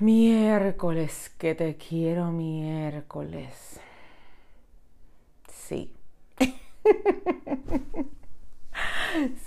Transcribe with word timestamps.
Miércoles, 0.00 1.28
que 1.38 1.56
te 1.56 1.76
quiero 1.76 2.30
miércoles. 2.30 3.80
Sí. 5.52 5.92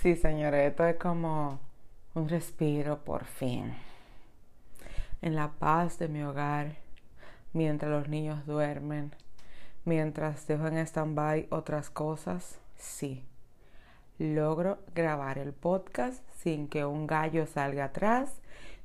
sí, 0.02 0.14
señores, 0.14 0.70
esto 0.70 0.86
es 0.86 0.96
como 0.96 1.58
un 2.12 2.28
respiro 2.28 2.98
por 3.02 3.24
fin. 3.24 3.72
En 5.22 5.36
la 5.36 5.52
paz 5.52 5.98
de 5.98 6.08
mi 6.08 6.22
hogar, 6.22 6.76
mientras 7.54 7.90
los 7.90 8.08
niños 8.08 8.44
duermen, 8.44 9.14
mientras 9.86 10.46
dejo 10.46 10.66
en 10.66 10.76
stand-by 10.76 11.46
otras 11.48 11.88
cosas, 11.88 12.58
sí. 12.76 13.24
Logro 14.18 14.80
grabar 14.94 15.38
el 15.38 15.54
podcast 15.54 16.22
sin 16.42 16.68
que 16.68 16.84
un 16.84 17.06
gallo 17.06 17.46
salga 17.46 17.86
atrás 17.86 18.34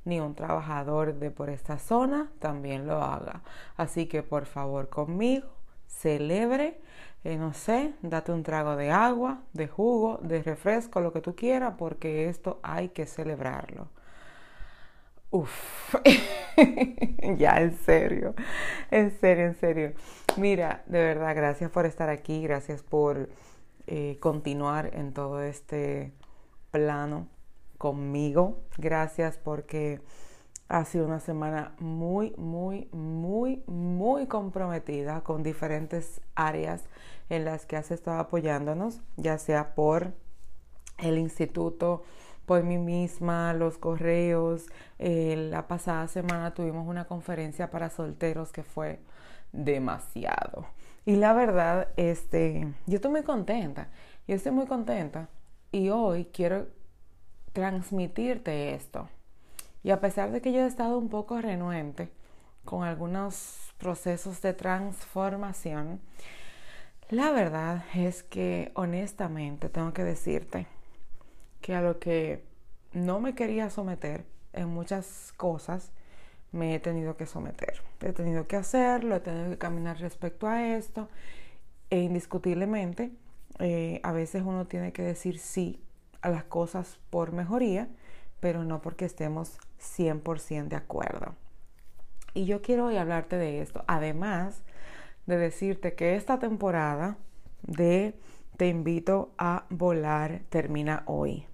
ni 0.08 0.20
un 0.20 0.34
trabajador 0.34 1.14
de 1.14 1.30
por 1.30 1.50
esta 1.50 1.78
zona 1.78 2.30
también 2.38 2.86
lo 2.86 3.02
haga. 3.02 3.42
Así 3.76 4.06
que 4.06 4.22
por 4.22 4.46
favor 4.46 4.88
conmigo, 4.88 5.48
celebre, 5.86 6.80
eh, 7.24 7.36
no 7.36 7.52
sé, 7.52 7.92
date 8.02 8.32
un 8.32 8.42
trago 8.42 8.76
de 8.76 8.90
agua, 8.90 9.42
de 9.52 9.68
jugo, 9.68 10.18
de 10.22 10.42
refresco, 10.42 11.00
lo 11.00 11.12
que 11.12 11.20
tú 11.20 11.36
quieras, 11.36 11.74
porque 11.78 12.28
esto 12.28 12.58
hay 12.62 12.88
que 12.88 13.06
celebrarlo. 13.06 13.88
Uf, 15.30 15.94
ya 17.36 17.60
en 17.60 17.76
serio, 17.76 18.34
en 18.90 19.10
serio, 19.20 19.44
en 19.46 19.54
serio. 19.56 19.92
Mira, 20.38 20.82
de 20.86 21.00
verdad, 21.00 21.36
gracias 21.36 21.70
por 21.70 21.84
estar 21.84 22.08
aquí, 22.08 22.42
gracias 22.42 22.82
por 22.82 23.28
eh, 23.86 24.16
continuar 24.20 24.90
en 24.94 25.12
todo 25.12 25.42
este 25.42 26.12
plano 26.70 27.28
conmigo. 27.78 28.58
Gracias 28.76 29.38
porque 29.38 30.00
ha 30.68 30.84
sido 30.84 31.06
una 31.06 31.20
semana 31.20 31.74
muy, 31.78 32.34
muy, 32.36 32.88
muy, 32.92 33.62
muy 33.66 34.26
comprometida 34.26 35.22
con 35.22 35.42
diferentes 35.42 36.20
áreas 36.34 36.84
en 37.30 37.44
las 37.44 37.64
que 37.64 37.76
has 37.76 37.90
estado 37.90 38.18
apoyándonos, 38.18 39.00
ya 39.16 39.38
sea 39.38 39.74
por 39.74 40.12
el 40.98 41.16
instituto, 41.16 42.02
por 42.44 42.62
mí 42.64 42.78
misma, 42.78 43.54
los 43.54 43.78
correos. 43.78 44.66
Eh, 44.98 45.48
la 45.50 45.68
pasada 45.68 46.08
semana 46.08 46.54
tuvimos 46.54 46.86
una 46.86 47.06
conferencia 47.06 47.70
para 47.70 47.90
solteros 47.90 48.52
que 48.52 48.62
fue 48.62 49.00
demasiado. 49.52 50.66
Y 51.06 51.16
la 51.16 51.32
verdad, 51.32 51.88
este, 51.96 52.68
yo 52.86 52.96
estoy 52.96 53.10
muy 53.10 53.22
contenta. 53.22 53.88
Yo 54.26 54.34
estoy 54.34 54.52
muy 54.52 54.66
contenta. 54.66 55.28
Y 55.72 55.88
hoy 55.90 56.26
quiero 56.26 56.66
transmitirte 57.58 58.72
esto. 58.72 59.08
Y 59.82 59.90
a 59.90 60.00
pesar 60.00 60.30
de 60.30 60.40
que 60.40 60.52
yo 60.52 60.60
he 60.60 60.66
estado 60.66 60.96
un 60.96 61.08
poco 61.08 61.40
renuente 61.40 62.08
con 62.64 62.84
algunos 62.84 63.74
procesos 63.78 64.40
de 64.42 64.52
transformación, 64.52 66.00
la 67.10 67.32
verdad 67.32 67.84
es 67.96 68.22
que 68.22 68.70
honestamente 68.74 69.68
tengo 69.68 69.92
que 69.92 70.04
decirte 70.04 70.68
que 71.60 71.74
a 71.74 71.82
lo 71.82 71.98
que 71.98 72.44
no 72.92 73.18
me 73.18 73.34
quería 73.34 73.70
someter 73.70 74.24
en 74.52 74.68
muchas 74.68 75.32
cosas, 75.36 75.90
me 76.52 76.76
he 76.76 76.78
tenido 76.78 77.16
que 77.16 77.26
someter. 77.26 77.82
He 78.00 78.12
tenido 78.12 78.46
que 78.46 78.54
hacerlo, 78.54 79.16
he 79.16 79.20
tenido 79.20 79.50
que 79.50 79.58
caminar 79.58 79.98
respecto 79.98 80.46
a 80.46 80.76
esto. 80.76 81.08
E 81.90 81.98
indiscutiblemente, 81.98 83.10
eh, 83.58 84.00
a 84.04 84.12
veces 84.12 84.44
uno 84.46 84.68
tiene 84.68 84.92
que 84.92 85.02
decir 85.02 85.40
sí 85.40 85.82
a 86.22 86.30
las 86.30 86.44
cosas 86.44 86.98
por 87.10 87.32
mejoría, 87.32 87.88
pero 88.40 88.64
no 88.64 88.80
porque 88.80 89.04
estemos 89.04 89.58
100% 89.80 90.68
de 90.68 90.76
acuerdo. 90.76 91.34
Y 92.34 92.46
yo 92.46 92.62
quiero 92.62 92.86
hoy 92.86 92.96
hablarte 92.96 93.36
de 93.36 93.60
esto, 93.60 93.84
además 93.86 94.62
de 95.26 95.36
decirte 95.36 95.94
que 95.94 96.16
esta 96.16 96.38
temporada 96.38 97.16
de 97.62 98.14
Te 98.56 98.66
invito 98.66 99.30
a 99.38 99.66
volar 99.70 100.42
termina 100.48 101.04
hoy. 101.06 101.46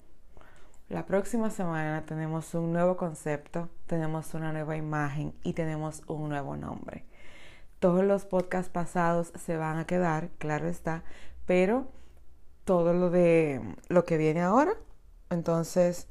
La 0.88 1.04
próxima 1.04 1.50
semana 1.50 2.06
tenemos 2.06 2.54
un 2.54 2.72
nuevo 2.72 2.96
concepto, 2.96 3.68
tenemos 3.86 4.32
una 4.32 4.52
nueva 4.52 4.76
imagen 4.76 5.34
y 5.42 5.52
tenemos 5.52 6.02
un 6.06 6.28
nuevo 6.30 6.56
nombre. 6.56 7.04
Todos 7.78 8.04
los 8.04 8.24
podcasts 8.24 8.70
pasados 8.70 9.32
se 9.36 9.56
van 9.58 9.78
a 9.78 9.86
quedar, 9.86 10.30
claro 10.38 10.68
está, 10.68 11.02
pero 11.44 11.88
todo 12.64 12.92
lo 12.92 13.10
de 13.10 13.60
lo 13.88 14.04
que 14.04 14.16
viene 14.16 14.40
ahora, 14.42 14.74
entonces 15.30 16.08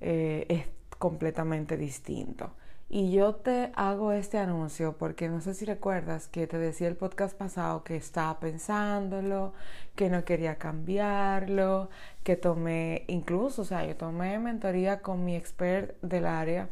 eh, 0.00 0.46
es 0.48 0.66
completamente 0.98 1.76
distinto. 1.76 2.52
Y 2.92 3.12
yo 3.12 3.36
te 3.36 3.70
hago 3.76 4.10
este 4.10 4.38
anuncio 4.38 4.98
porque 4.98 5.28
no 5.28 5.40
sé 5.40 5.54
si 5.54 5.64
recuerdas 5.64 6.26
que 6.26 6.48
te 6.48 6.58
decía 6.58 6.88
el 6.88 6.96
podcast 6.96 7.36
pasado 7.38 7.84
que 7.84 7.94
estaba 7.94 8.40
pensándolo, 8.40 9.52
que 9.94 10.10
no 10.10 10.24
quería 10.24 10.56
cambiarlo, 10.56 11.88
que 12.24 12.34
tomé, 12.34 13.04
incluso, 13.06 13.62
o 13.62 13.64
sea, 13.64 13.86
yo 13.86 13.96
tomé 13.96 14.40
mentoría 14.40 15.02
con 15.02 15.24
mi 15.24 15.36
expert 15.36 16.00
del 16.02 16.26
área 16.26 16.68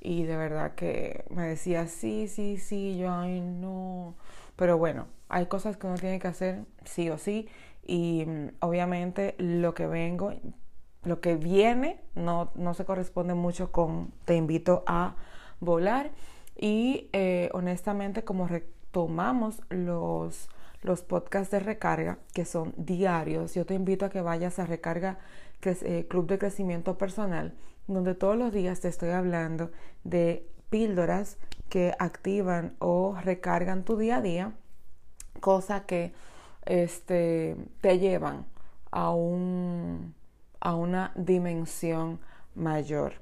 y 0.00 0.24
de 0.24 0.36
verdad 0.36 0.74
que 0.74 1.24
me 1.28 1.46
decía, 1.46 1.86
sí, 1.88 2.26
sí, 2.28 2.56
sí, 2.56 2.96
yo, 2.96 3.12
ay, 3.12 3.40
no. 3.42 4.14
Pero 4.56 4.78
bueno, 4.78 5.08
hay 5.28 5.46
cosas 5.46 5.76
que 5.76 5.86
uno 5.86 5.96
tiene 5.96 6.18
que 6.20 6.28
hacer 6.28 6.64
sí 6.84 7.10
o 7.10 7.18
sí 7.18 7.48
y 7.90 8.24
mm, 8.24 8.50
obviamente 8.60 9.34
lo 9.38 9.74
que 9.74 9.88
vengo, 9.88 10.32
lo 11.02 11.20
que 11.20 11.34
viene 11.34 12.00
no, 12.14 12.52
no 12.54 12.72
se 12.74 12.84
corresponde 12.84 13.34
mucho 13.34 13.72
con 13.72 14.12
te 14.24 14.36
invito 14.36 14.84
a 14.86 15.16
volar. 15.58 16.12
Y 16.56 17.08
eh, 17.12 17.50
honestamente 17.52 18.22
como 18.22 18.46
retomamos 18.46 19.60
los, 19.70 20.48
los 20.82 21.02
podcasts 21.02 21.50
de 21.50 21.58
recarga 21.58 22.18
que 22.32 22.44
son 22.44 22.74
diarios, 22.76 23.54
yo 23.54 23.66
te 23.66 23.74
invito 23.74 24.06
a 24.06 24.10
que 24.10 24.20
vayas 24.20 24.60
a 24.60 24.66
recarga 24.66 25.18
eh, 25.62 26.06
Club 26.08 26.28
de 26.28 26.38
Crecimiento 26.38 26.96
Personal, 26.96 27.54
donde 27.88 28.14
todos 28.14 28.36
los 28.36 28.52
días 28.52 28.80
te 28.80 28.86
estoy 28.86 29.10
hablando 29.10 29.72
de 30.04 30.46
píldoras 30.68 31.38
que 31.68 31.92
activan 31.98 32.76
o 32.78 33.16
recargan 33.20 33.84
tu 33.84 33.96
día 33.96 34.18
a 34.18 34.22
día, 34.22 34.52
cosa 35.40 35.86
que 35.86 36.12
este, 36.64 37.56
te 37.80 37.98
llevan 37.98 38.46
a, 38.90 39.10
un, 39.10 40.14
a 40.60 40.74
una 40.74 41.12
dimensión 41.14 42.20
mayor. 42.54 43.14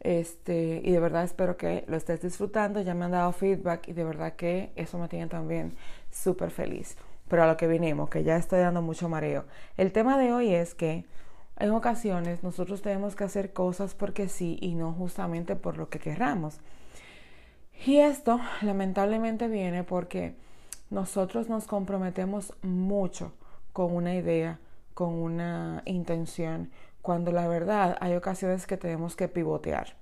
Este, 0.00 0.80
y 0.82 0.92
de 0.92 1.00
verdad 1.00 1.24
espero 1.24 1.56
que 1.56 1.84
lo 1.86 1.96
estés 1.96 2.22
disfrutando. 2.22 2.80
Ya 2.80 2.94
me 2.94 3.04
han 3.04 3.10
dado 3.12 3.32
feedback 3.32 3.88
y 3.88 3.92
de 3.92 4.04
verdad 4.04 4.34
que 4.34 4.72
eso 4.76 4.98
me 4.98 5.08
tiene 5.08 5.26
también 5.26 5.74
súper 6.10 6.50
feliz. 6.50 6.96
Pero 7.28 7.44
a 7.44 7.46
lo 7.46 7.56
que 7.56 7.68
vinimos, 7.68 8.10
que 8.10 8.24
ya 8.24 8.36
estoy 8.36 8.60
dando 8.60 8.82
mucho 8.82 9.08
mareo. 9.08 9.44
El 9.76 9.92
tema 9.92 10.18
de 10.18 10.32
hoy 10.32 10.54
es 10.54 10.74
que 10.74 11.04
en 11.58 11.70
ocasiones 11.72 12.42
nosotros 12.42 12.82
tenemos 12.82 13.14
que 13.14 13.24
hacer 13.24 13.52
cosas 13.52 13.94
porque 13.94 14.28
sí 14.28 14.58
y 14.60 14.74
no 14.74 14.92
justamente 14.92 15.56
por 15.56 15.76
lo 15.76 15.90
que 15.90 15.98
querramos. 15.98 16.58
Y 17.86 17.98
esto 17.98 18.40
lamentablemente 18.62 19.46
viene 19.48 19.84
porque 19.84 20.34
nosotros 20.90 21.48
nos 21.48 21.66
comprometemos 21.66 22.52
mucho 22.62 23.32
con 23.72 23.94
una 23.94 24.14
idea, 24.14 24.58
con 24.94 25.14
una 25.14 25.82
intención, 25.86 26.70
cuando 27.00 27.32
la 27.32 27.48
verdad 27.48 27.96
hay 28.00 28.14
ocasiones 28.14 28.66
que 28.66 28.76
tenemos 28.76 29.16
que 29.16 29.28
pivotear. 29.28 29.96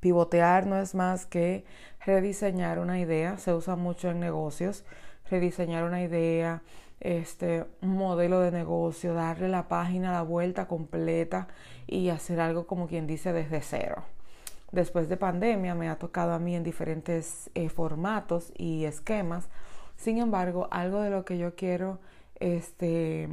Pivotear 0.00 0.66
no 0.66 0.78
es 0.78 0.94
más 0.94 1.26
que 1.26 1.64
rediseñar 2.04 2.78
una 2.78 2.98
idea, 2.98 3.38
se 3.38 3.54
usa 3.54 3.76
mucho 3.76 4.10
en 4.10 4.20
negocios, 4.20 4.84
rediseñar 5.30 5.84
una 5.84 6.02
idea, 6.02 6.62
este 7.00 7.66
un 7.82 7.96
modelo 7.96 8.40
de 8.40 8.50
negocio, 8.50 9.14
darle 9.14 9.48
la 9.48 9.68
página 9.68 10.12
la 10.12 10.22
vuelta 10.22 10.66
completa 10.66 11.48
y 11.86 12.08
hacer 12.08 12.40
algo 12.40 12.66
como 12.66 12.88
quien 12.88 13.06
dice 13.06 13.32
desde 13.32 13.60
cero. 13.60 14.04
Después 14.72 15.08
de 15.08 15.16
pandemia 15.16 15.74
me 15.74 15.88
ha 15.88 15.98
tocado 15.98 16.32
a 16.32 16.38
mí 16.38 16.56
en 16.56 16.64
diferentes 16.64 17.50
eh, 17.54 17.68
formatos 17.68 18.52
y 18.56 18.84
esquemas. 18.84 19.48
Sin 19.96 20.18
embargo, 20.18 20.68
algo 20.70 21.00
de 21.00 21.10
lo 21.10 21.24
que 21.24 21.38
yo 21.38 21.54
quiero 21.54 21.98
este, 22.38 23.28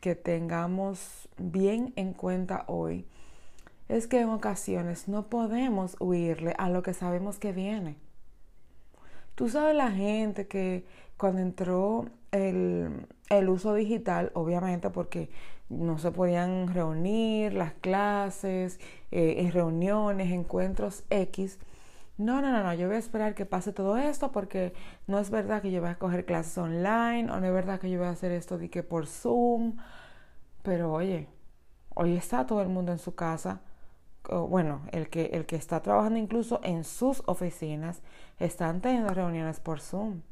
que 0.00 0.14
tengamos 0.14 1.28
bien 1.38 1.92
en 1.96 2.12
cuenta 2.12 2.64
hoy 2.68 3.06
es 3.88 4.06
que 4.06 4.20
en 4.20 4.30
ocasiones 4.30 5.08
no 5.08 5.28
podemos 5.28 5.96
huirle 6.00 6.54
a 6.58 6.68
lo 6.68 6.82
que 6.82 6.94
sabemos 6.94 7.38
que 7.38 7.52
viene. 7.52 7.96
Tú 9.34 9.48
sabes 9.48 9.74
la 9.74 9.90
gente 9.90 10.46
que 10.46 10.86
cuando 11.16 11.42
entró 11.42 12.06
el, 12.30 13.06
el 13.28 13.48
uso 13.48 13.74
digital, 13.74 14.30
obviamente 14.34 14.90
porque 14.90 15.28
no 15.68 15.98
se 15.98 16.10
podían 16.12 16.72
reunir, 16.72 17.52
las 17.54 17.72
clases, 17.74 18.78
eh, 19.10 19.50
reuniones, 19.52 20.32
encuentros 20.32 21.04
X. 21.10 21.58
No, 22.16 22.40
no, 22.40 22.52
no, 22.52 22.62
no, 22.62 22.72
yo 22.74 22.86
voy 22.86 22.96
a 22.96 22.98
esperar 23.00 23.34
que 23.34 23.44
pase 23.44 23.72
todo 23.72 23.96
esto 23.96 24.30
porque 24.30 24.72
no 25.08 25.18
es 25.18 25.30
verdad 25.30 25.60
que 25.62 25.72
yo 25.72 25.80
voy 25.80 25.90
a 25.90 25.98
coger 25.98 26.24
clases 26.24 26.56
online 26.58 27.30
o 27.30 27.40
no 27.40 27.46
es 27.46 27.52
verdad 27.52 27.80
que 27.80 27.90
yo 27.90 27.98
voy 27.98 28.06
a 28.08 28.10
hacer 28.12 28.30
esto 28.30 28.56
de 28.56 28.70
que 28.70 28.82
por 28.84 29.06
Zoom. 29.06 29.76
Pero 30.62 30.92
oye, 30.92 31.28
hoy 31.94 32.16
está 32.16 32.46
todo 32.46 32.62
el 32.62 32.68
mundo 32.68 32.92
en 32.92 32.98
su 32.98 33.14
casa. 33.14 33.60
Bueno, 34.28 34.82
el 34.92 35.10
que, 35.10 35.26
el 35.34 35.44
que 35.46 35.56
está 35.56 35.82
trabajando 35.82 36.18
incluso 36.18 36.60
en 36.62 36.84
sus 36.84 37.22
oficinas 37.26 38.00
están 38.38 38.80
teniendo 38.80 39.12
reuniones 39.12 39.60
por 39.60 39.80
Zoom. 39.80 40.22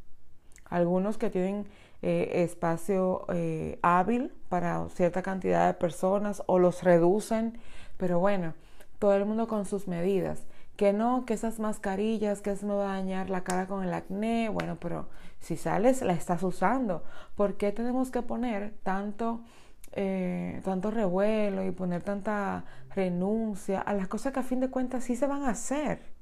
Algunos 0.67 1.19
que 1.19 1.31
tienen 1.31 1.67
eh, 2.01 2.43
espacio 2.45 3.27
eh, 3.35 3.79
hábil 3.83 4.33
para 4.49 4.89
cierta 4.91 5.23
cantidad 5.23 5.67
de 5.67 5.75
personas 5.75 6.43
o 6.47 6.59
los 6.59 6.83
reducen, 6.85 7.59
pero 7.99 8.19
bueno, 8.19 8.55
todo 8.99 9.15
el 9.15 9.27
mundo 9.27 9.49
con 9.49 9.67
sus 9.67 9.89
medidas. 9.89 10.47
Que 10.77 10.93
no, 10.93 11.25
que 11.27 11.35
esas 11.35 11.59
mascarillas, 11.59 12.41
que 12.41 12.53
eso 12.53 12.67
me 12.67 12.75
va 12.75 12.95
a 12.95 12.97
dañar 12.97 13.31
la 13.31 13.45
cara 13.45 13.67
con 13.67 13.85
el 13.85 13.93
acné, 13.93 14.49
bueno, 14.49 14.77
pero 14.81 15.09
si 15.41 15.57
sales 15.57 16.03
la 16.03 16.15
estás 16.15 16.43
usando. 16.43 17.03
¿Por 17.37 17.57
qué 17.57 17.73
tenemos 17.73 18.11
que 18.11 18.23
poner 18.23 18.75
tanto, 18.83 19.41
eh, 19.93 20.61
tanto 20.65 20.91
revuelo 20.91 21.65
y 21.65 21.71
poner 21.73 22.03
tanta 22.03 22.65
renuncia 22.95 23.81
a 23.81 23.95
las 23.95 24.09
cosas 24.09 24.33
que 24.33 24.41
a 24.41 24.45
fin 24.45 24.61
de 24.61 24.71
cuentas 24.71 25.05
sí 25.05 25.17
se 25.17 25.27
van 25.27 25.43
a 25.43 25.51
hacer? 25.51 26.13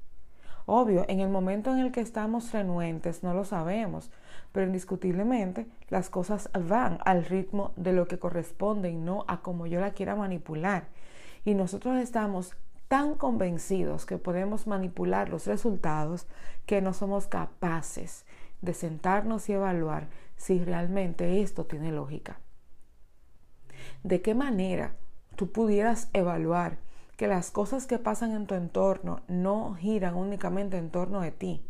Obvio, 0.65 1.05
en 1.07 1.19
el 1.19 1.29
momento 1.29 1.71
en 1.71 1.79
el 1.79 1.91
que 1.91 2.01
estamos 2.01 2.51
renuentes 2.51 3.23
no 3.23 3.33
lo 3.33 3.45
sabemos, 3.45 4.11
pero 4.51 4.67
indiscutiblemente 4.67 5.67
las 5.89 6.09
cosas 6.09 6.49
van 6.53 6.99
al 7.03 7.25
ritmo 7.25 7.71
de 7.75 7.93
lo 7.93 8.07
que 8.07 8.19
corresponde 8.19 8.89
y 8.89 8.95
no 8.95 9.25
a 9.27 9.41
como 9.41 9.65
yo 9.67 9.79
la 9.79 9.91
quiera 9.91 10.15
manipular. 10.15 10.85
Y 11.45 11.55
nosotros 11.55 11.97
estamos 11.97 12.55
tan 12.91 13.15
convencidos 13.15 14.05
que 14.05 14.17
podemos 14.17 14.67
manipular 14.67 15.29
los 15.29 15.47
resultados 15.47 16.27
que 16.65 16.81
no 16.81 16.91
somos 16.91 17.25
capaces 17.25 18.25
de 18.59 18.73
sentarnos 18.73 19.47
y 19.47 19.53
evaluar 19.53 20.09
si 20.35 20.59
realmente 20.59 21.41
esto 21.41 21.65
tiene 21.65 21.93
lógica. 21.93 22.41
¿De 24.03 24.21
qué 24.21 24.35
manera 24.35 24.97
tú 25.37 25.53
pudieras 25.53 26.09
evaluar 26.11 26.79
que 27.15 27.27
las 27.27 27.49
cosas 27.49 27.87
que 27.87 27.97
pasan 27.97 28.31
en 28.31 28.45
tu 28.45 28.55
entorno 28.55 29.21
no 29.29 29.73
giran 29.75 30.15
únicamente 30.15 30.75
en 30.75 30.89
torno 30.89 31.21
de 31.21 31.31
ti? 31.31 31.65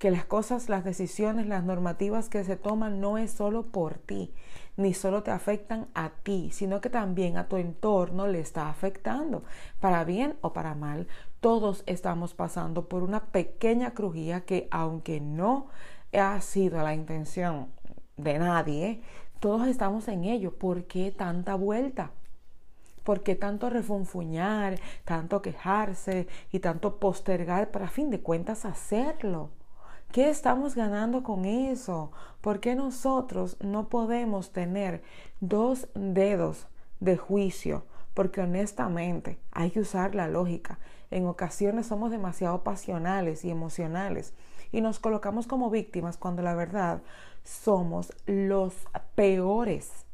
Que 0.00 0.10
las 0.10 0.24
cosas, 0.24 0.70
las 0.70 0.82
decisiones, 0.82 1.46
las 1.46 1.62
normativas 1.62 2.30
que 2.30 2.42
se 2.42 2.56
toman 2.56 3.00
no 3.02 3.18
es 3.18 3.32
solo 3.32 3.66
por 3.66 3.98
ti, 3.98 4.32
ni 4.78 4.94
solo 4.94 5.22
te 5.22 5.30
afectan 5.30 5.88
a 5.94 6.08
ti, 6.22 6.50
sino 6.52 6.80
que 6.80 6.88
también 6.88 7.36
a 7.36 7.48
tu 7.48 7.58
entorno 7.58 8.26
le 8.26 8.40
está 8.40 8.70
afectando, 8.70 9.44
para 9.78 10.04
bien 10.04 10.36
o 10.40 10.54
para 10.54 10.74
mal. 10.74 11.06
Todos 11.40 11.84
estamos 11.84 12.32
pasando 12.32 12.88
por 12.88 13.02
una 13.02 13.26
pequeña 13.26 13.92
crujía 13.92 14.40
que 14.46 14.68
aunque 14.70 15.20
no 15.20 15.66
ha 16.14 16.40
sido 16.40 16.82
la 16.82 16.94
intención 16.94 17.68
de 18.16 18.38
nadie, 18.38 19.02
todos 19.38 19.68
estamos 19.68 20.08
en 20.08 20.24
ello. 20.24 20.56
¿Por 20.56 20.84
qué 20.84 21.12
tanta 21.12 21.56
vuelta? 21.56 22.10
¿Por 23.04 23.22
qué 23.22 23.34
tanto 23.34 23.68
refunfuñar, 23.68 24.78
tanto 25.04 25.42
quejarse 25.42 26.26
y 26.50 26.60
tanto 26.60 26.98
postergar 26.98 27.70
para 27.70 27.84
a 27.84 27.90
fin 27.90 28.08
de 28.08 28.20
cuentas 28.20 28.64
hacerlo? 28.64 29.50
¿Qué 30.12 30.28
estamos 30.28 30.74
ganando 30.74 31.22
con 31.22 31.44
eso? 31.44 32.10
¿Por 32.40 32.58
qué 32.58 32.74
nosotros 32.74 33.56
no 33.60 33.88
podemos 33.88 34.50
tener 34.50 35.04
dos 35.38 35.86
dedos 35.94 36.66
de 36.98 37.16
juicio? 37.16 37.84
Porque 38.12 38.40
honestamente 38.40 39.38
hay 39.52 39.70
que 39.70 39.78
usar 39.78 40.16
la 40.16 40.26
lógica. 40.26 40.80
En 41.12 41.28
ocasiones 41.28 41.86
somos 41.86 42.10
demasiado 42.10 42.64
pasionales 42.64 43.44
y 43.44 43.50
emocionales 43.50 44.34
y 44.72 44.80
nos 44.80 44.98
colocamos 44.98 45.46
como 45.46 45.70
víctimas 45.70 46.16
cuando 46.16 46.42
la 46.42 46.56
verdad 46.56 47.02
somos 47.44 48.12
los 48.26 48.74
peores. 49.14 50.06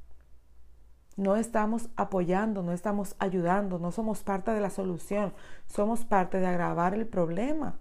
No 1.16 1.36
estamos 1.36 1.88
apoyando, 1.96 2.62
no 2.62 2.72
estamos 2.72 3.16
ayudando, 3.18 3.78
no 3.78 3.90
somos 3.92 4.22
parte 4.22 4.50
de 4.50 4.60
la 4.60 4.68
solución, 4.68 5.32
somos 5.66 6.04
parte 6.04 6.38
de 6.38 6.48
agravar 6.48 6.92
el 6.92 7.06
problema 7.06 7.78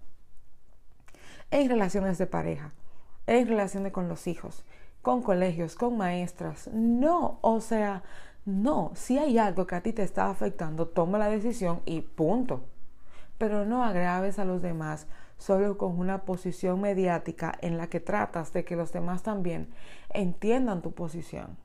en 1.50 1.68
relaciones 1.68 2.18
de 2.18 2.26
pareja, 2.26 2.72
en 3.26 3.48
relaciones 3.48 3.92
con 3.92 4.08
los 4.08 4.26
hijos, 4.26 4.64
con 5.02 5.22
colegios, 5.22 5.74
con 5.74 5.96
maestras. 5.96 6.68
No, 6.72 7.38
o 7.42 7.60
sea, 7.60 8.02
no, 8.44 8.92
si 8.94 9.18
hay 9.18 9.38
algo 9.38 9.66
que 9.66 9.74
a 9.74 9.82
ti 9.82 9.92
te 9.92 10.02
está 10.02 10.30
afectando, 10.30 10.88
toma 10.88 11.18
la 11.18 11.28
decisión 11.28 11.82
y 11.84 12.00
punto. 12.00 12.64
Pero 13.38 13.64
no 13.66 13.84
agraves 13.84 14.38
a 14.38 14.44
los 14.44 14.62
demás 14.62 15.06
solo 15.36 15.76
con 15.76 15.98
una 15.98 16.24
posición 16.24 16.80
mediática 16.80 17.56
en 17.60 17.76
la 17.76 17.88
que 17.88 18.00
tratas 18.00 18.52
de 18.52 18.64
que 18.64 18.76
los 18.76 18.92
demás 18.92 19.22
también 19.22 19.68
entiendan 20.10 20.80
tu 20.80 20.92
posición. 20.92 21.58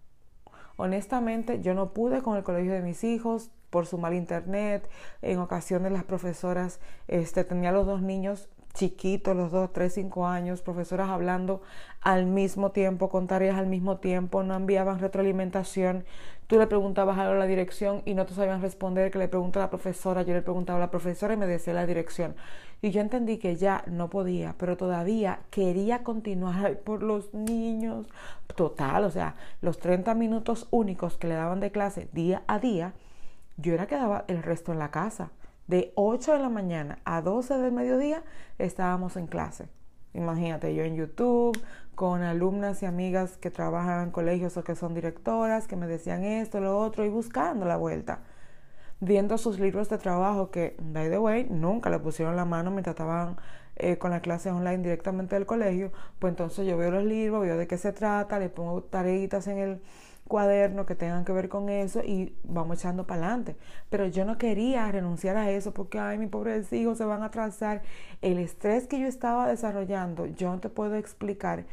Honestamente, 0.75 1.61
yo 1.61 1.73
no 1.73 1.93
pude 1.93 2.21
con 2.21 2.37
el 2.37 2.43
colegio 2.43 2.73
de 2.73 2.81
mis 2.81 3.03
hijos 3.03 3.51
por 3.69 3.85
su 3.85 3.97
mal 3.97 4.13
internet. 4.13 4.89
En 5.21 5.39
ocasiones 5.39 5.91
las 5.91 6.03
profesoras 6.03 6.79
este, 7.07 7.43
tenía 7.43 7.71
los 7.71 7.85
dos 7.85 8.01
niños 8.01 8.49
chiquitos, 8.73 9.35
los 9.35 9.51
dos, 9.51 9.71
tres, 9.73 9.93
cinco 9.93 10.27
años, 10.27 10.61
profesoras 10.61 11.09
hablando 11.09 11.61
al 12.01 12.25
mismo 12.25 12.71
tiempo, 12.71 13.09
con 13.09 13.27
tareas 13.27 13.57
al 13.57 13.67
mismo 13.67 13.97
tiempo, 13.97 14.43
no 14.43 14.55
enviaban 14.55 14.99
retroalimentación. 14.99 16.05
Tú 16.47 16.57
le 16.57 16.67
preguntabas 16.67 17.17
algo 17.17 17.33
a 17.33 17.37
la 17.37 17.45
dirección 17.45 18.01
y 18.05 18.13
no 18.13 18.25
te 18.25 18.33
sabían 18.33 18.61
responder, 18.61 19.11
que 19.11 19.19
le 19.19 19.27
pregunta 19.27 19.59
a 19.59 19.63
la 19.63 19.69
profesora, 19.69 20.23
yo 20.23 20.33
le 20.33 20.41
preguntaba 20.41 20.77
a 20.77 20.81
la 20.81 20.91
profesora 20.91 21.33
y 21.33 21.37
me 21.37 21.47
decía 21.47 21.73
la 21.73 21.85
dirección. 21.85 22.35
Y 22.81 22.91
yo 22.91 23.01
entendí 23.01 23.37
que 23.37 23.55
ya 23.55 23.83
no 23.87 24.09
podía, 24.09 24.55
pero 24.57 24.75
todavía 24.75 25.39
quería 25.49 26.03
continuar 26.03 26.79
por 26.83 27.03
los 27.03 27.33
niños. 27.33 28.07
Total, 28.55 29.03
o 29.05 29.11
sea, 29.11 29.35
los 29.61 29.79
30 29.79 30.13
minutos 30.15 30.67
únicos 30.71 31.17
que 31.17 31.27
le 31.27 31.35
daban 31.35 31.59
de 31.59 31.71
clase 31.71 32.09
día 32.11 32.43
a 32.47 32.59
día, 32.59 32.93
yo 33.57 33.73
era 33.73 33.87
que 33.87 33.95
daba 33.95 34.25
el 34.27 34.43
resto 34.43 34.71
en 34.73 34.79
la 34.79 34.91
casa 34.91 35.29
de 35.71 35.93
8 35.95 36.33
de 36.33 36.39
la 36.39 36.49
mañana 36.49 36.99
a 37.05 37.21
12 37.21 37.57
del 37.57 37.71
mediodía 37.71 38.23
estábamos 38.59 39.15
en 39.15 39.25
clase. 39.25 39.69
Imagínate, 40.13 40.75
yo 40.75 40.83
en 40.83 40.97
YouTube, 40.97 41.57
con 41.95 42.23
alumnas 42.23 42.83
y 42.83 42.85
amigas 42.85 43.37
que 43.37 43.51
trabajan 43.51 44.03
en 44.03 44.11
colegios 44.11 44.57
o 44.57 44.65
que 44.65 44.75
son 44.75 44.93
directoras, 44.93 45.67
que 45.67 45.77
me 45.77 45.87
decían 45.87 46.25
esto, 46.25 46.59
lo 46.59 46.77
otro, 46.77 47.05
y 47.05 47.09
buscando 47.09 47.65
la 47.65 47.77
vuelta. 47.77 48.19
Viendo 48.99 49.37
sus 49.37 49.59
libros 49.61 49.87
de 49.87 49.97
trabajo 49.97 50.51
que, 50.51 50.75
by 50.77 51.09
the 51.09 51.17
way, 51.17 51.47
nunca 51.49 51.89
le 51.89 51.99
pusieron 51.99 52.35
la 52.35 52.43
mano 52.43 52.69
mientras 52.69 52.93
estaban 52.93 53.37
eh, 53.77 53.97
con 53.97 54.11
la 54.11 54.19
clase 54.19 54.51
online 54.51 54.79
directamente 54.79 55.35
del 55.35 55.45
colegio. 55.45 55.93
Pues 56.19 56.31
entonces 56.31 56.67
yo 56.67 56.75
veo 56.75 56.91
los 56.91 57.05
libros, 57.05 57.43
veo 57.43 57.55
de 57.55 57.67
qué 57.67 57.77
se 57.77 57.93
trata, 57.93 58.39
le 58.39 58.49
pongo 58.49 58.83
tareitas 58.83 59.47
en 59.47 59.57
el, 59.57 59.81
cuaderno 60.31 60.85
que 60.85 60.95
tengan 60.95 61.25
que 61.25 61.33
ver 61.33 61.49
con 61.49 61.67
eso 61.67 62.01
y 62.05 62.33
vamos 62.45 62.79
echando 62.79 63.05
para 63.05 63.25
adelante. 63.25 63.57
Pero 63.89 64.07
yo 64.07 64.23
no 64.23 64.37
quería 64.37 64.89
renunciar 64.89 65.35
a 65.35 65.51
eso 65.51 65.73
porque, 65.73 65.99
ay, 65.99 66.17
mis 66.17 66.29
pobres 66.29 66.71
hijos 66.71 66.97
se 66.97 67.03
van 67.03 67.21
a 67.21 67.25
atrasar. 67.25 67.81
El 68.21 68.37
estrés 68.39 68.87
que 68.87 68.97
yo 68.97 69.07
estaba 69.07 69.45
desarrollando, 69.49 70.27
yo 70.27 70.49
no 70.49 70.61
te 70.61 70.69
puedo 70.69 70.95
explicar 70.95 71.65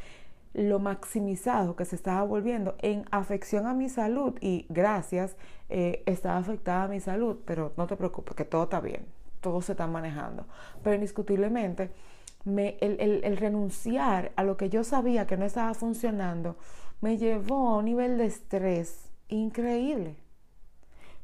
lo 0.55 0.81
maximizado 0.81 1.77
que 1.77 1.85
se 1.85 1.95
estaba 1.95 2.25
volviendo 2.25 2.75
en 2.81 3.05
afección 3.13 3.69
a 3.69 3.75
mi 3.75 3.89
salud 3.89 4.35
y 4.41 4.67
gracias 4.69 5.37
eh, 5.69 6.03
estaba 6.07 6.39
afectada 6.39 6.85
a 6.85 6.89
mi 6.89 6.99
salud, 6.99 7.37
pero 7.45 7.73
no 7.77 7.87
te 7.87 7.95
preocupes, 7.95 8.35
que 8.35 8.45
todo 8.45 8.65
está 8.65 8.81
bien, 8.81 9.07
todo 9.41 9.63
se 9.63 9.73
está 9.73 9.87
manejando. 9.87 10.47
Pero 10.83 10.97
indiscutiblemente, 10.97 11.93
me, 12.45 12.77
el 12.81 13.37
renunciar 13.37 14.33
a 14.35 14.43
lo 14.43 14.57
que 14.57 14.69
yo 14.69 14.83
sabía 14.83 15.29
que 15.29 15.37
no 15.37 15.45
estaba 15.45 15.75
funcionando, 15.75 16.57
me 17.01 17.17
llevó 17.17 17.69
a 17.71 17.77
un 17.79 17.85
nivel 17.85 18.19
de 18.19 18.27
estrés 18.27 19.11
increíble. 19.29 20.17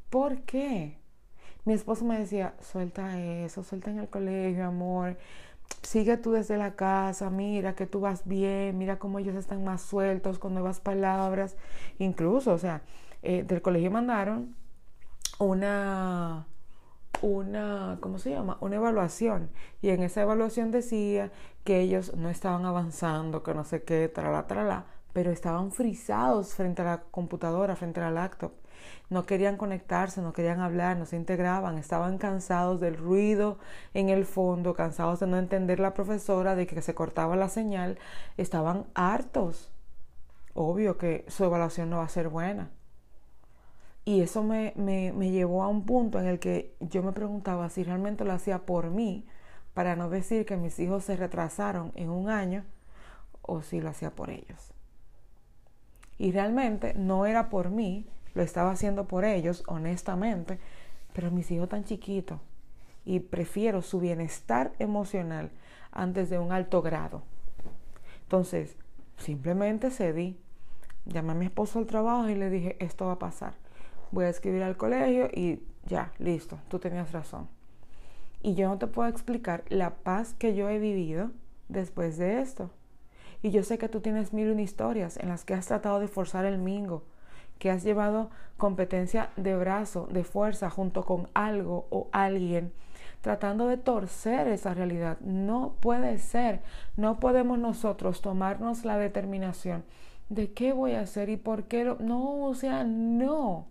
¿Por 0.09 0.41
qué? 0.41 0.99
Mi 1.65 1.73
esposo 1.73 2.05
me 2.05 2.19
decía, 2.19 2.55
suelta 2.61 3.19
eso, 3.19 3.63
suelta 3.63 3.89
en 3.91 3.99
el 3.99 4.09
colegio, 4.09 4.65
amor, 4.65 5.17
sigue 5.81 6.17
tú 6.17 6.31
desde 6.31 6.57
la 6.57 6.75
casa, 6.75 7.29
mira 7.29 7.75
que 7.75 7.87
tú 7.87 7.99
vas 7.99 8.27
bien, 8.27 8.77
mira 8.77 8.99
cómo 8.99 9.19
ellos 9.19 9.35
están 9.35 9.63
más 9.63 9.81
sueltos 9.81 10.39
con 10.39 10.53
nuevas 10.53 10.79
palabras. 10.79 11.55
Incluso, 11.99 12.53
o 12.53 12.57
sea, 12.57 12.83
eh, 13.23 13.43
del 13.43 13.61
colegio 13.61 13.91
mandaron 13.91 14.55
una, 15.39 16.47
una, 17.21 17.97
¿cómo 18.01 18.19
se 18.19 18.31
llama? 18.31 18.57
Una 18.61 18.75
evaluación. 18.77 19.49
Y 19.81 19.89
en 19.89 20.03
esa 20.03 20.21
evaluación 20.21 20.71
decía 20.71 21.31
que 21.63 21.81
ellos 21.81 22.15
no 22.15 22.29
estaban 22.29 22.65
avanzando, 22.65 23.43
que 23.43 23.53
no 23.53 23.63
sé 23.65 23.83
qué, 23.83 24.07
trala, 24.07 24.47
trala 24.47 24.85
pero 25.15 25.31
estaban 25.31 25.71
frisados 25.71 26.55
frente 26.55 26.81
a 26.81 26.85
la 26.85 27.01
computadora, 27.03 27.77
frente 27.77 28.01
a 28.01 28.03
la 28.03 28.11
laptop. 28.11 28.51
no 29.09 29.25
querían 29.25 29.55
conectarse, 29.55 30.21
no 30.21 30.33
querían 30.33 30.59
hablar, 30.59 30.97
no 30.97 31.05
se 31.05 31.15
integraban, 31.15 31.77
estaban 31.77 32.17
cansados 32.17 32.81
del 32.81 32.97
ruido 32.97 33.57
en 33.93 34.09
el 34.09 34.25
fondo, 34.25 34.73
cansados 34.73 35.21
de 35.21 35.27
no 35.27 35.37
entender 35.37 35.79
la 35.79 35.93
profesora, 35.93 36.55
de 36.55 36.67
que 36.67 36.81
se 36.81 36.95
cortaba 36.95 37.37
la 37.37 37.47
señal, 37.47 37.97
estaban 38.35 38.87
hartos. 38.93 39.71
Obvio 40.53 40.97
que 40.97 41.23
su 41.29 41.45
evaluación 41.45 41.89
no 41.89 41.99
va 41.99 42.03
a 42.03 42.09
ser 42.09 42.27
buena. 42.27 42.69
Y 44.03 44.19
eso 44.21 44.43
me, 44.43 44.73
me, 44.75 45.13
me 45.13 45.31
llevó 45.31 45.63
a 45.63 45.69
un 45.69 45.85
punto 45.85 46.19
en 46.19 46.25
el 46.27 46.39
que 46.39 46.75
yo 46.81 47.03
me 47.03 47.13
preguntaba 47.13 47.69
si 47.69 47.83
realmente 47.85 48.25
lo 48.25 48.33
hacía 48.33 48.65
por 48.65 48.89
mí, 48.89 49.25
para 49.73 49.95
no 49.95 50.09
decir 50.09 50.45
que 50.45 50.57
mis 50.57 50.77
hijos 50.79 51.05
se 51.05 51.15
retrasaron 51.15 51.93
en 51.95 52.09
un 52.09 52.29
año, 52.29 52.65
o 53.43 53.61
si 53.61 53.79
lo 53.79 53.89
hacía 53.89 54.11
por 54.11 54.29
ellos. 54.29 54.74
Y 56.17 56.31
realmente 56.31 56.93
no 56.95 57.25
era 57.25 57.49
por 57.49 57.69
mí, 57.69 58.05
lo 58.33 58.41
estaba 58.41 58.71
haciendo 58.71 59.07
por 59.07 59.25
ellos, 59.25 59.63
honestamente, 59.67 60.59
pero 61.13 61.31
mis 61.31 61.49
hijos 61.51 61.69
tan 61.69 61.83
chiquitos 61.83 62.39
y 63.05 63.19
prefiero 63.19 63.81
su 63.81 63.99
bienestar 63.99 64.73
emocional 64.79 65.51
antes 65.91 66.29
de 66.29 66.39
un 66.39 66.51
alto 66.51 66.81
grado. 66.81 67.21
Entonces, 68.23 68.75
simplemente 69.17 69.91
cedí. 69.91 70.37
Llamé 71.05 71.33
a 71.33 71.35
mi 71.35 71.45
esposo 71.45 71.77
al 71.77 71.85
trabajo 71.85 72.27
y 72.27 72.35
le 72.35 72.49
dije, 72.49 72.75
esto 72.79 73.05
va 73.05 73.13
a 73.13 73.19
pasar. 73.19 73.53
Voy 74.11 74.25
a 74.25 74.29
escribir 74.29 74.63
al 74.63 74.75
colegio 74.75 75.29
y 75.31 75.61
ya, 75.85 76.11
listo, 76.17 76.57
tú 76.67 76.79
tenías 76.79 77.11
razón. 77.11 77.47
Y 78.41 78.55
yo 78.55 78.67
no 78.67 78.79
te 78.79 78.87
puedo 78.87 79.07
explicar 79.07 79.63
la 79.69 79.91
paz 79.91 80.33
que 80.33 80.55
yo 80.55 80.67
he 80.69 80.79
vivido 80.79 81.31
después 81.69 82.17
de 82.17 82.41
esto. 82.41 82.71
Y 83.45 83.51
yo 83.51 83.61
sé 83.61 83.77
que 83.77 83.89
tú 83.89 84.01
tienes 84.01 84.33
mil 84.33 84.59
historias 84.59 85.17
en 85.17 85.29
las 85.29 85.45
que 85.45 85.53
has 85.53 85.67
tratado 85.67 85.99
de 85.99 86.07
forzar 86.07 86.45
el 86.45 86.57
mingo, 86.57 87.03
que 87.59 87.69
has 87.69 87.83
llevado 87.83 88.31
competencia 88.57 89.29
de 89.35 89.55
brazo, 89.55 90.07
de 90.09 90.23
fuerza, 90.23 90.71
junto 90.71 91.05
con 91.05 91.29
algo 91.35 91.85
o 91.91 92.07
alguien, 92.11 92.73
tratando 93.21 93.67
de 93.67 93.77
torcer 93.77 94.47
esa 94.47 94.73
realidad. 94.73 95.19
No 95.19 95.75
puede 95.79 96.17
ser. 96.17 96.61
No 96.97 97.19
podemos 97.19 97.59
nosotros 97.59 98.23
tomarnos 98.23 98.83
la 98.83 98.97
determinación 98.97 99.83
de 100.29 100.51
qué 100.51 100.73
voy 100.73 100.93
a 100.93 101.01
hacer 101.01 101.29
y 101.29 101.37
por 101.37 101.65
qué 101.65 101.83
lo... 101.85 101.97
No, 101.99 102.45
o 102.45 102.55
sea, 102.55 102.83
no. 102.83 103.67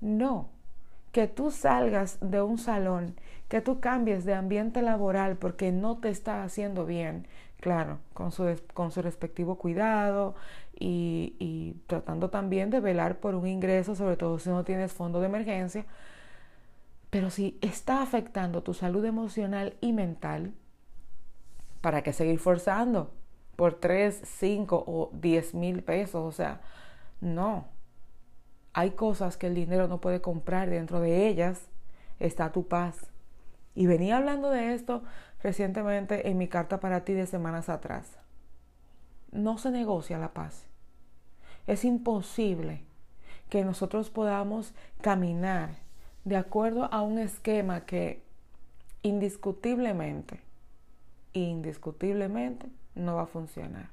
No. 0.00 0.48
Que 1.12 1.26
tú 1.26 1.50
salgas 1.50 2.16
de 2.22 2.40
un 2.40 2.56
salón, 2.56 3.14
que 3.48 3.60
tú 3.60 3.78
cambies 3.78 4.24
de 4.24 4.32
ambiente 4.32 4.80
laboral 4.80 5.36
porque 5.36 5.70
no 5.70 5.98
te 5.98 6.08
está 6.08 6.44
haciendo 6.44 6.86
bien, 6.86 7.26
claro, 7.60 7.98
con 8.14 8.32
su, 8.32 8.58
con 8.74 8.90
su 8.90 9.02
respectivo 9.02 9.56
cuidado 9.58 10.34
y, 10.78 11.36
y, 11.38 11.74
tratando 11.86 12.30
también 12.30 12.70
de 12.70 12.80
velar 12.80 13.20
por 13.20 13.34
un 13.34 13.46
ingreso, 13.46 13.94
sobre 13.94 14.16
todo 14.16 14.38
si 14.38 14.48
no 14.50 14.64
tienes 14.64 14.92
fondo 14.92 15.20
de 15.20 15.26
emergencia. 15.26 15.86
Pero 17.10 17.30
si 17.30 17.58
está 17.60 18.02
afectando 18.02 18.62
tu 18.62 18.72
salud 18.72 19.04
emocional 19.04 19.74
y 19.80 19.92
mental, 19.92 20.54
¿para 21.80 22.02
qué 22.02 22.12
seguir 22.12 22.38
forzando 22.38 23.12
por 23.56 23.74
3, 23.74 24.22
5 24.24 24.84
o 24.86 25.10
10 25.14 25.54
mil 25.54 25.82
pesos? 25.82 26.24
O 26.24 26.32
sea, 26.32 26.60
no. 27.20 27.68
Hay 28.72 28.92
cosas 28.92 29.36
que 29.36 29.48
el 29.48 29.54
dinero 29.54 29.88
no 29.88 30.00
puede 30.00 30.20
comprar. 30.20 30.70
Dentro 30.70 31.00
de 31.00 31.26
ellas 31.26 31.68
está 32.20 32.52
tu 32.52 32.68
paz. 32.68 33.10
Y 33.74 33.86
venía 33.86 34.16
hablando 34.16 34.50
de 34.50 34.74
esto 34.74 35.02
recientemente 35.42 36.28
en 36.28 36.38
mi 36.38 36.48
carta 36.48 36.80
para 36.80 37.04
ti 37.04 37.12
de 37.12 37.26
semanas 37.26 37.68
atrás. 37.68 38.18
No 39.32 39.58
se 39.58 39.70
negocia 39.70 40.18
la 40.18 40.32
paz. 40.32 40.66
Es 41.66 41.84
imposible 41.84 42.82
que 43.48 43.64
nosotros 43.64 44.10
podamos 44.10 44.74
caminar 45.00 45.70
de 46.24 46.36
acuerdo 46.36 46.92
a 46.92 47.02
un 47.02 47.18
esquema 47.18 47.86
que 47.86 48.22
indiscutiblemente, 49.02 50.40
indiscutiblemente 51.32 52.68
no 52.94 53.16
va 53.16 53.22
a 53.22 53.26
funcionar. 53.26 53.90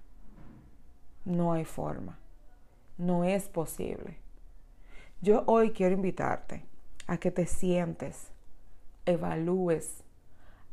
No 1.25 1.53
hay 1.53 1.65
forma. 1.65 2.17
No 2.97 3.23
es 3.23 3.47
posible. 3.47 4.17
Yo 5.21 5.43
hoy 5.45 5.71
quiero 5.71 5.93
invitarte 5.93 6.65
a 7.05 7.17
que 7.17 7.31
te 7.31 7.45
sientes, 7.45 8.31
evalúes 9.05 10.03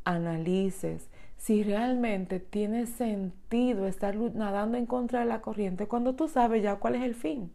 analices 0.05 1.09
si 1.37 1.63
realmente 1.63 2.41
tiene 2.41 2.87
sentido 2.87 3.87
estar 3.87 4.17
nadando 4.17 4.79
en 4.79 4.87
contra 4.87 5.21
de 5.21 5.27
la 5.27 5.43
corriente 5.43 5.87
cuando 5.87 6.15
tú 6.15 6.29
sabes 6.29 6.63
ya 6.63 6.77
cuál 6.77 6.95
es 6.95 7.03
el 7.03 7.15
fin. 7.15 7.53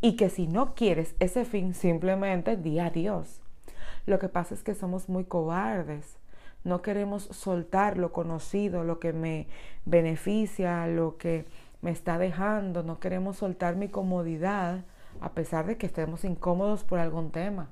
Y 0.00 0.16
que 0.16 0.30
si 0.30 0.46
no 0.46 0.74
quieres 0.74 1.14
ese 1.20 1.44
fin, 1.44 1.74
simplemente 1.74 2.56
di 2.56 2.78
adiós. 2.78 3.40
Lo 4.06 4.18
que 4.18 4.28
pasa 4.28 4.54
es 4.54 4.62
que 4.62 4.74
somos 4.74 5.08
muy 5.08 5.24
cobardes. 5.24 6.18
No 6.64 6.82
queremos 6.82 7.24
soltar 7.24 7.98
lo 7.98 8.12
conocido, 8.12 8.84
lo 8.84 8.98
que 8.98 9.12
me 9.12 9.46
beneficia, 9.84 10.86
lo 10.86 11.18
que 11.18 11.46
me 11.82 11.90
está 11.90 12.18
dejando. 12.18 12.82
No 12.82 13.00
queremos 13.00 13.36
soltar 13.36 13.76
mi 13.76 13.88
comodidad 13.88 14.84
a 15.20 15.32
pesar 15.32 15.66
de 15.66 15.76
que 15.76 15.86
estemos 15.86 16.24
incómodos 16.24 16.84
por 16.84 16.98
algún 16.98 17.30
tema. 17.30 17.70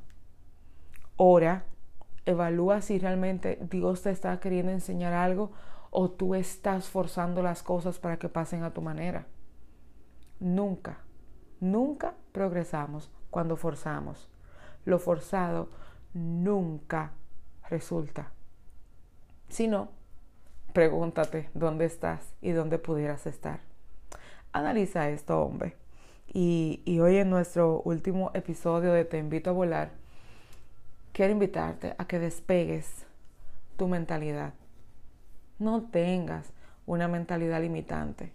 Ora 1.17 1.65
evalúa 2.27 2.83
si 2.83 2.99
realmente 2.99 3.59
Dios 3.71 4.03
te 4.03 4.11
está 4.11 4.39
queriendo 4.41 4.73
enseñar 4.73 5.13
algo 5.13 5.53
o 5.91 6.11
tú 6.11 6.35
estás 6.35 6.89
forzando 6.89 7.43
las 7.43 7.63
cosas 7.63 7.99
para 7.99 8.19
que 8.19 8.29
pasen 8.29 8.63
a 8.63 8.75
tu 8.75 8.83
manera. 8.83 9.27
Nunca, 10.41 10.99
nunca 11.61 12.15
progresamos 12.33 13.11
cuando 13.31 13.57
forzamos. 13.57 14.29
Lo 14.85 14.99
forzado 14.99 15.71
nunca 16.13 17.13
resulta. 17.69 18.33
Si 19.49 19.69
no, 19.69 19.89
pregúntate 20.73 21.49
dónde 21.55 21.87
estás 21.87 22.35
y 22.43 22.51
dónde 22.51 22.79
pudieras 22.79 23.27
estar. 23.27 23.61
Analiza 24.53 25.09
esto, 25.09 25.41
hombre. 25.41 25.77
Y, 26.33 26.99
hoy 27.01 27.17
en 27.17 27.31
nuestro 27.31 27.81
último 27.83 28.31
episodio 28.35 28.93
de 28.93 29.05
Te 29.05 29.19
invito 29.19 29.51
a 29.51 29.53
volar, 29.55 29.93
quiero 31.17 31.33
invitarte 31.33 31.95
a 31.97 32.07
que 32.07 32.19
despegues 32.19 33.07
tu 33.79 33.89
mentalidad. 33.89 34.53
No 35.59 35.81
tengas 35.85 36.53
una 36.85 37.09
mentalidad 37.09 37.63
limitante. 37.63 38.35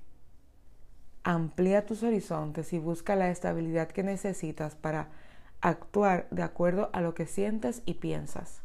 Amplía 1.24 1.86
tus 1.86 2.02
horizontes 2.02 2.74
y 2.74 2.80
busca 2.80 3.16
la 3.16 3.30
estabilidad 3.30 3.90
que 3.90 4.02
necesitas 4.02 4.74
para 4.74 5.10
actuar 5.62 6.26
de 6.32 6.42
acuerdo 6.42 6.90
a 6.92 7.02
lo 7.02 7.14
que 7.14 7.28
sientes 7.28 7.84
y 7.86 7.94
piensas. 7.94 8.64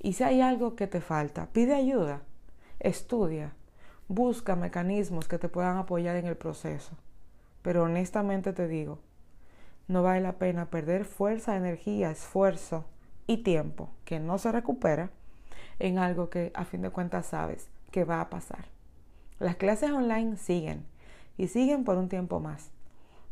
Y 0.00 0.12
si 0.12 0.22
hay 0.22 0.42
algo 0.42 0.76
que 0.76 0.86
te 0.86 1.00
falta, 1.00 1.46
pide 1.46 1.74
ayuda, 1.74 2.20
estudia, 2.78 3.54
busca 4.06 4.54
mecanismos 4.54 5.28
que 5.28 5.38
te 5.38 5.48
puedan 5.48 5.78
apoyar 5.78 6.16
en 6.16 6.26
el 6.26 6.36
proceso. 6.36 6.92
Pero 7.62 7.84
honestamente 7.84 8.52
te 8.52 8.68
digo, 8.68 8.98
no 9.88 10.02
vale 10.02 10.20
la 10.20 10.34
pena 10.34 10.68
perder 10.68 11.06
fuerza, 11.06 11.56
energía, 11.56 12.10
esfuerzo 12.10 12.84
y 13.26 13.38
tiempo 13.38 13.90
que 14.04 14.20
no 14.20 14.38
se 14.38 14.52
recupera 14.52 15.10
en 15.78 15.98
algo 15.98 16.30
que 16.30 16.52
a 16.54 16.64
fin 16.64 16.82
de 16.82 16.90
cuentas 16.90 17.26
sabes 17.26 17.68
que 17.90 18.04
va 18.04 18.20
a 18.20 18.30
pasar. 18.30 18.66
Las 19.38 19.56
clases 19.56 19.90
online 19.90 20.36
siguen 20.36 20.84
y 21.36 21.48
siguen 21.48 21.84
por 21.84 21.96
un 21.96 22.08
tiempo 22.08 22.40
más. 22.40 22.70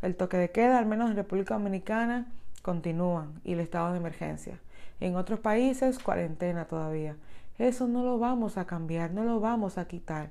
El 0.02 0.16
toque 0.16 0.36
de 0.36 0.50
queda, 0.50 0.78
al 0.78 0.86
menos 0.86 1.10
en 1.10 1.16
República 1.16 1.54
Dominicana, 1.54 2.26
continúan 2.62 3.40
y 3.44 3.52
el 3.52 3.60
estado 3.60 3.92
de 3.92 3.98
emergencia. 3.98 4.60
En 5.00 5.16
otros 5.16 5.40
países, 5.40 5.98
cuarentena 5.98 6.64
todavía. 6.64 7.16
Eso 7.58 7.86
no 7.86 8.02
lo 8.02 8.18
vamos 8.18 8.56
a 8.56 8.66
cambiar, 8.66 9.12
no 9.12 9.24
lo 9.24 9.40
vamos 9.40 9.78
a 9.78 9.86
quitar, 9.86 10.30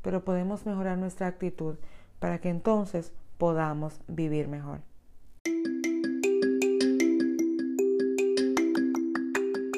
pero 0.00 0.24
podemos 0.24 0.66
mejorar 0.66 0.98
nuestra 0.98 1.26
actitud 1.26 1.76
para 2.18 2.40
que 2.40 2.48
entonces 2.48 3.12
podamos 3.38 4.00
vivir 4.08 4.48
mejor. 4.48 4.80